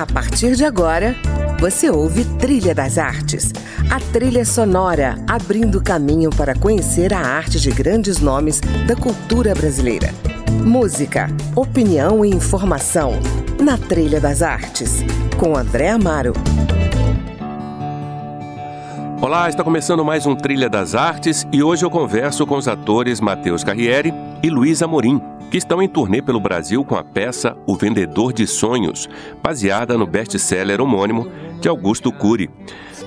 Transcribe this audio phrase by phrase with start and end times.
[0.00, 1.14] A partir de agora,
[1.58, 3.52] você ouve Trilha das Artes,
[3.90, 10.08] a trilha sonora abrindo caminho para conhecer a arte de grandes nomes da cultura brasileira.
[10.64, 13.12] Música, opinião e informação
[13.62, 15.04] na Trilha das Artes,
[15.36, 16.32] com André Amaro.
[19.20, 23.20] Olá, está começando mais um Trilha das Artes e hoje eu converso com os atores
[23.20, 25.20] Matheus Carriere e Luiz Amorim
[25.50, 29.08] que estão em turnê pelo Brasil com a peça O Vendedor de Sonhos,
[29.42, 31.28] baseada no best-seller homônimo
[31.60, 32.48] de Augusto Cury.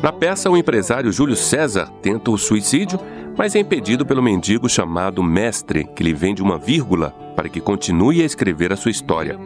[0.01, 2.99] Na peça, o empresário Júlio César tenta o suicídio,
[3.37, 8.21] mas é impedido pelo mendigo chamado Mestre, que lhe vende uma vírgula para que continue
[8.21, 9.39] a escrever a sua história.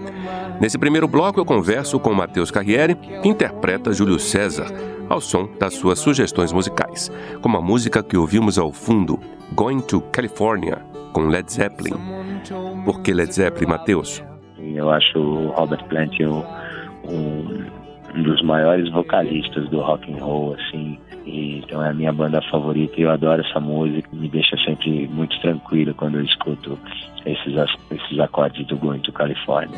[0.60, 4.74] Nesse primeiro bloco, eu converso com Matheus Carriere, que interpreta Júlio César,
[5.08, 9.20] ao som das suas sugestões musicais, como a música que ouvimos ao fundo,
[9.54, 10.80] Going to California,
[11.14, 12.27] com Led Zeppelin.
[12.86, 14.24] Por que Led Zeppelin, Matheus?
[14.60, 16.44] Eu acho o Robert Plant um,
[17.10, 20.98] um, dos maiores vocalistas do rock and roll, assim.
[21.26, 24.10] E, então é a minha banda favorita e eu adoro essa música.
[24.14, 26.78] Me deixa sempre muito tranquilo quando eu escuto
[27.26, 27.54] esses,
[27.92, 29.78] esses acordes do Going to California.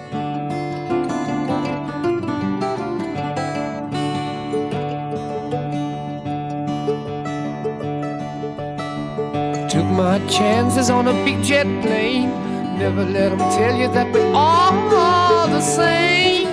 [9.69, 12.48] Took my chances on a big jet plane.
[12.80, 16.47] Never let them tell you that we're all the same.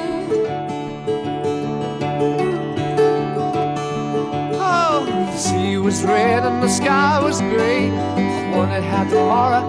[4.59, 7.91] Oh, the sea was red and the sky was gray.
[7.91, 9.69] I wondered how tomorrow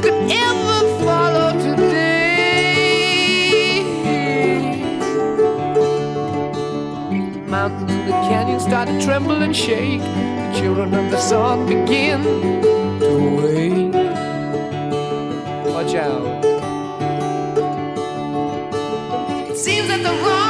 [0.00, 0.14] could
[0.48, 2.22] ever follow today.
[7.46, 10.00] Mountains and the canyons started to tremble and shake.
[10.00, 12.79] The children of the sun begin
[15.82, 16.44] Watch out.
[19.50, 20.49] It seems that the wrath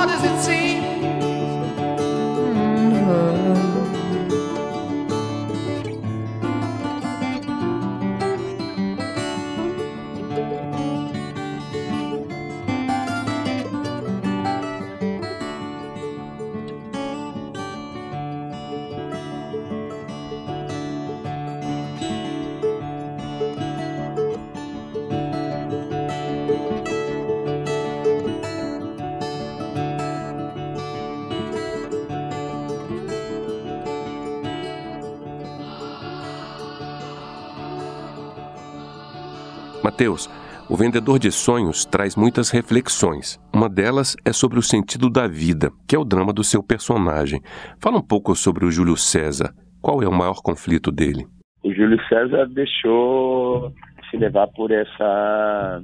[39.83, 40.29] Mateus,
[40.69, 43.39] o Vendedor de Sonhos traz muitas reflexões.
[43.53, 47.41] Uma delas é sobre o sentido da vida, que é o drama do seu personagem.
[47.81, 49.53] Fala um pouco sobre o Júlio César.
[49.81, 51.25] Qual é o maior conflito dele?
[51.63, 53.73] O Júlio César deixou
[54.09, 55.81] se levar por essa,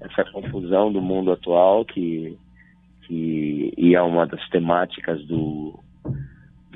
[0.00, 2.38] essa confusão do mundo atual, que,
[3.06, 5.78] que e é uma das temáticas do,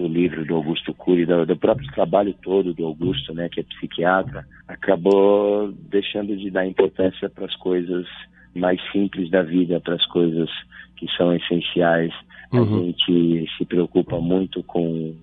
[0.01, 3.63] do livro do Augusto Cury, do, do, próprio trabalho todo do Augusto, né, que é
[3.63, 8.07] psiquiatra, acabou deixando de dar importância para as coisas
[8.55, 10.49] mais simples da vida, para as coisas
[10.97, 12.13] que são essenciais.
[12.53, 12.63] Uhum.
[12.63, 15.15] A gente se preocupa muito com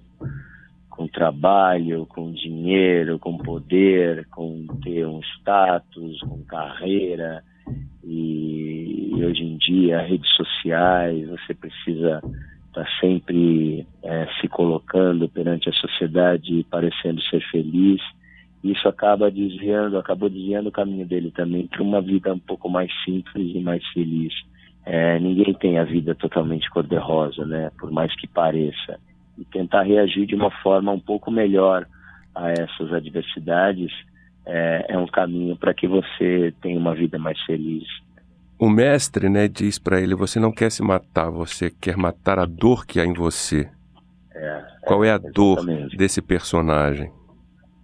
[0.89, 7.43] com trabalho, com dinheiro, com poder, com ter um status, com carreira.
[8.03, 12.19] E, e hoje em dia, redes sociais, você precisa
[12.77, 18.01] está sempre é, se colocando perante a sociedade parecendo ser feliz.
[18.63, 22.91] Isso acaba desviando, acabou desviando o caminho dele também para uma vida um pouco mais
[23.03, 24.33] simples e mais feliz.
[24.85, 27.71] É, ninguém tem a vida totalmente cor-de-rosa, né?
[27.79, 28.99] Por mais que pareça.
[29.37, 31.85] E tentar reagir de uma forma um pouco melhor
[32.33, 33.91] a essas adversidades
[34.45, 37.85] é, é um caminho para que você tenha uma vida mais feliz.
[38.59, 42.45] O mestre, né, diz para ele: você não quer se matar, você quer matar a
[42.45, 43.69] dor que há em você.
[44.33, 45.97] É, Qual é a dor exatamente.
[45.97, 47.11] desse personagem?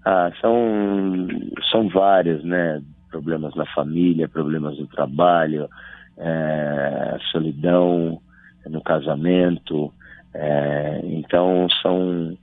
[0.06, 1.28] Ah, são,
[1.72, 2.82] são vários, né?
[3.10, 5.70] Problemas na família, problemas no trabalho,
[6.18, 8.20] é, solidão
[8.68, 9.94] no casamento.
[10.36, 12.36] é, então, são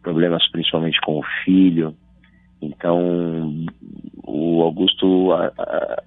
[0.00, 1.92] problemas principalmente com o filho.
[2.60, 3.66] Então,
[4.24, 6.02] o Augusto a- a-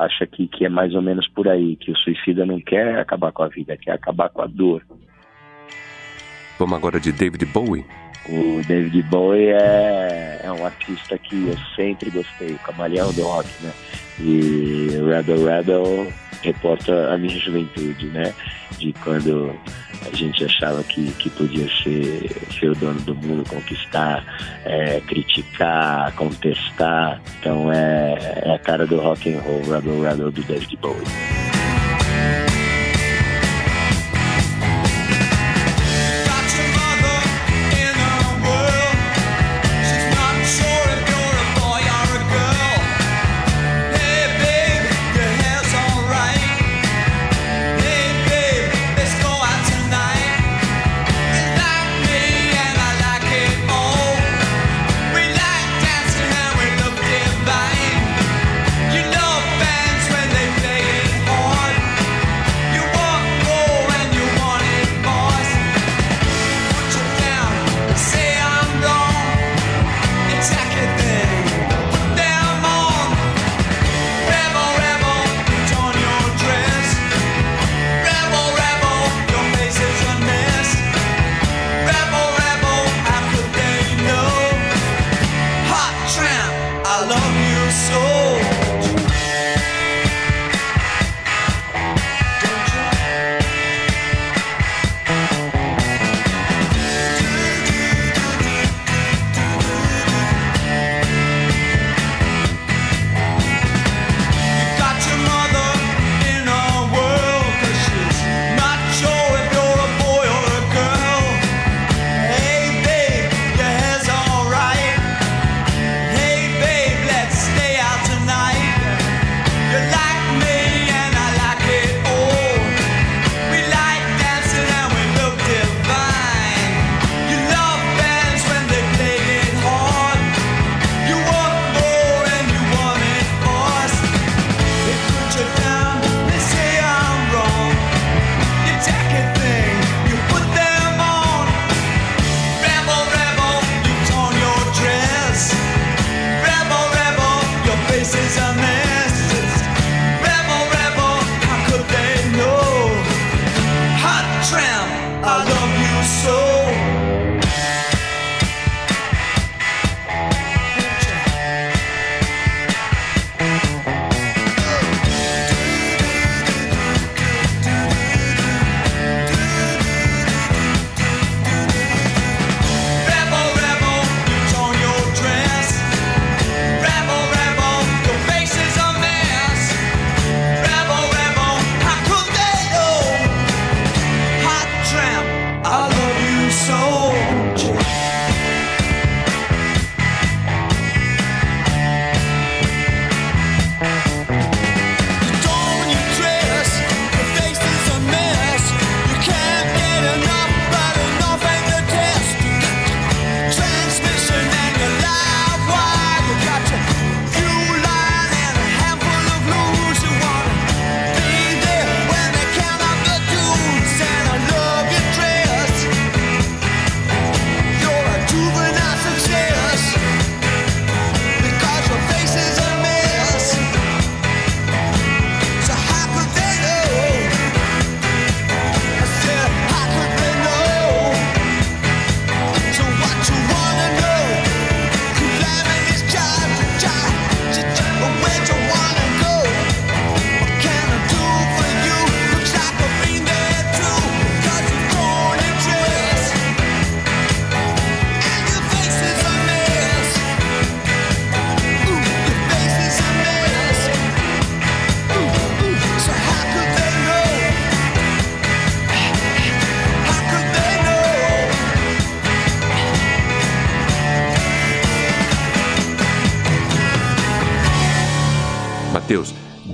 [0.00, 3.32] acha que, que é mais ou menos por aí, que o suicida não quer acabar
[3.32, 4.82] com a vida, quer acabar com a dor.
[6.58, 7.84] Vamos agora de David Bowie.
[8.28, 13.48] O David Bowie é, é um artista que eu sempre gostei, o camaleão do rock,
[13.62, 13.72] né?
[14.18, 16.12] E Rebel Rebel
[16.42, 18.34] reporta a minha juventude, né?
[18.78, 19.54] De quando
[20.12, 24.24] a gente achava que, que podia ser, ser o dono do mundo, conquistar,
[24.64, 27.20] é, criticar, contestar.
[27.38, 31.39] Então é, é a cara do rock and roll, Rebel Rebel do David Bowie.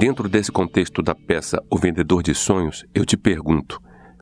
[0.06, 3.80] Dentro desse contexto da peça O Vendedor de Sonhos, eu te pergunto,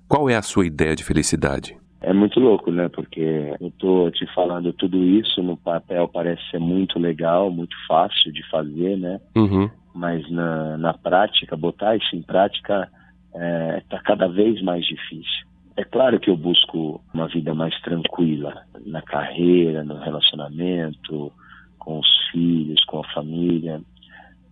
[0.08, 1.76] qual é a sua ideia de felicidade?
[2.00, 2.88] É muito louco, né?
[2.88, 8.32] Porque eu tô te falando tudo isso no papel parece ser muito legal, muito fácil
[8.32, 9.20] de fazer, né?
[9.36, 9.68] Uhum.
[9.94, 12.88] Mas na, na prática, botar isso em prática
[13.76, 15.46] está cada vez mais difícil.
[15.76, 21.30] É claro que eu busco uma vida mais tranquila na carreira, no relacionamento,
[21.78, 23.82] com os filhos, com a família,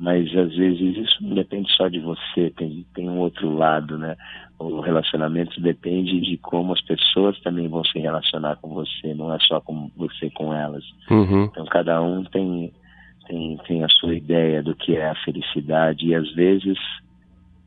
[0.03, 4.17] mas às vezes isso não depende só de você, tem, tem um outro lado, né?
[4.59, 9.39] O relacionamento depende de como as pessoas também vão se relacionar com você, não é
[9.39, 10.83] só com você com elas.
[11.09, 11.45] Uhum.
[11.45, 12.73] Então cada um tem,
[13.29, 16.77] tem, tem a sua ideia do que é a felicidade e às vezes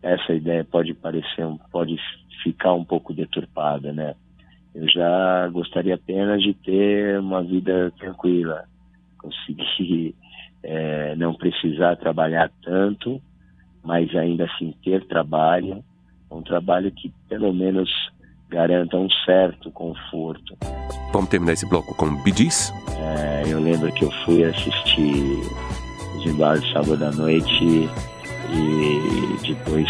[0.03, 1.95] essa ideia pode parecer, pode
[2.43, 4.13] ficar um pouco deturpada, né?
[4.73, 8.65] Eu já gostaria apenas de ter uma vida tranquila,
[9.19, 10.13] conseguir
[11.15, 13.21] não precisar trabalhar tanto,
[13.83, 15.83] mas ainda assim ter trabalho,
[16.29, 17.89] um trabalho que pelo menos
[18.49, 20.57] garanta um certo conforto.
[21.11, 22.73] Vamos terminar esse bloco com Bee Gees?
[22.99, 25.39] É, eu lembro que eu fui assistir
[26.17, 27.89] os embalos sábado à noite
[28.51, 29.89] e depois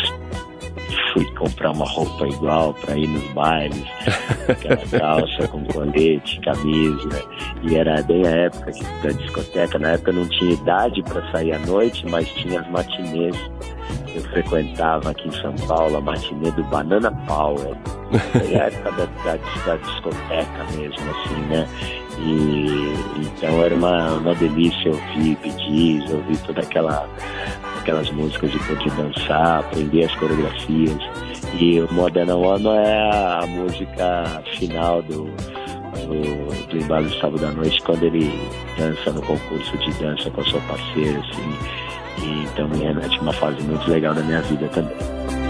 [1.15, 3.85] fui comprar uma roupa igual para ir nos bailes,
[4.49, 7.25] aquela calça com colete, camisa,
[7.63, 9.79] e era bem a época da discoteca.
[9.79, 13.35] Na época não tinha idade para sair à noite, mas tinha as matinês.
[14.13, 17.75] Eu frequentava aqui em São Paulo a matinê do Banana Power.
[18.31, 21.67] Foi a época da, da, da discoteca mesmo, assim, né?
[22.19, 27.07] E então era uma, uma delícia ouvir Gees, ouvir toda aquela
[27.85, 30.97] aquelas músicas de poder dançar, aprender as coreografias.
[31.59, 37.51] E o Modern Woman é a música final do, do, do embalo de sábado à
[37.51, 38.31] noite, quando ele
[38.77, 41.57] dança no concurso de dança com a sua parceira, assim.
[42.23, 45.44] E então me remete uma fase muito legal da minha vida também.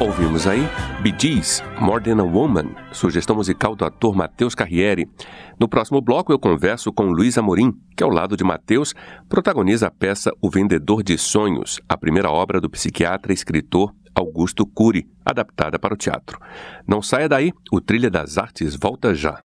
[0.00, 0.60] Ouvimos aí
[1.02, 1.12] Bee
[1.80, 5.08] More Than a Woman, sugestão musical do ator Matheus Carriere.
[5.58, 8.94] No próximo bloco eu converso com Luiz Amorim, que ao lado de Matheus
[9.28, 14.64] protagoniza a peça O Vendedor de Sonhos, a primeira obra do psiquiatra e escritor Augusto
[14.64, 16.38] Cury, adaptada para o teatro.
[16.86, 19.36] Não saia daí, o Trilha das Artes volta já.